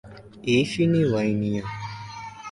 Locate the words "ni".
0.91-0.99